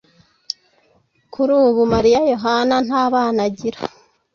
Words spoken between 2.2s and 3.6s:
Yohana nta bana